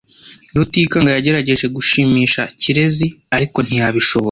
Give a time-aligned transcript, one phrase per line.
[0.55, 4.19] Rutikanga yagerageje gushimisha Kirezi, ariko ntiyabishobora.